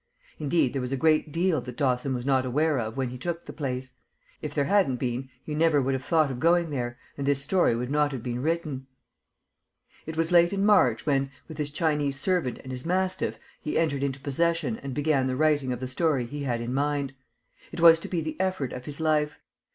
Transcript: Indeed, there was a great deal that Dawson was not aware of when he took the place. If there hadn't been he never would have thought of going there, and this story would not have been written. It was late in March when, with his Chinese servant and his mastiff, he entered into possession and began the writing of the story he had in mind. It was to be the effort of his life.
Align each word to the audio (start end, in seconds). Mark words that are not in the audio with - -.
Indeed, 0.39 0.73
there 0.73 0.81
was 0.81 0.91
a 0.91 0.97
great 0.97 1.31
deal 1.31 1.61
that 1.61 1.77
Dawson 1.77 2.15
was 2.15 2.25
not 2.25 2.43
aware 2.43 2.79
of 2.79 2.97
when 2.97 3.09
he 3.09 3.19
took 3.19 3.45
the 3.45 3.53
place. 3.53 3.91
If 4.41 4.51
there 4.51 4.65
hadn't 4.65 4.95
been 4.95 5.29
he 5.43 5.53
never 5.53 5.79
would 5.79 5.93
have 5.93 6.03
thought 6.03 6.31
of 6.31 6.39
going 6.39 6.71
there, 6.71 6.97
and 7.19 7.27
this 7.27 7.43
story 7.43 7.75
would 7.75 7.91
not 7.91 8.11
have 8.11 8.23
been 8.23 8.41
written. 8.41 8.87
It 10.07 10.17
was 10.17 10.31
late 10.31 10.53
in 10.53 10.65
March 10.65 11.05
when, 11.05 11.29
with 11.47 11.59
his 11.59 11.69
Chinese 11.69 12.19
servant 12.19 12.57
and 12.63 12.71
his 12.71 12.83
mastiff, 12.83 13.37
he 13.61 13.77
entered 13.77 14.01
into 14.01 14.19
possession 14.19 14.77
and 14.77 14.95
began 14.95 15.27
the 15.27 15.35
writing 15.35 15.71
of 15.71 15.79
the 15.79 15.87
story 15.87 16.25
he 16.25 16.41
had 16.45 16.61
in 16.61 16.73
mind. 16.73 17.13
It 17.71 17.79
was 17.79 17.99
to 17.99 18.07
be 18.07 18.21
the 18.21 18.39
effort 18.39 18.73
of 18.73 18.85
his 18.85 18.99
life. 18.99 19.37